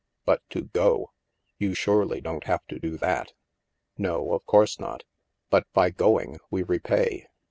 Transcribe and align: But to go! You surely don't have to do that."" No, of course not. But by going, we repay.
But 0.25 0.41
to 0.49 0.63
go! 0.63 1.11
You 1.59 1.75
surely 1.75 2.21
don't 2.21 2.45
have 2.45 2.65
to 2.69 2.79
do 2.79 2.97
that."" 2.97 3.33
No, 3.99 4.33
of 4.33 4.43
course 4.47 4.79
not. 4.79 5.03
But 5.51 5.67
by 5.73 5.91
going, 5.91 6.39
we 6.49 6.63
repay. 6.63 7.27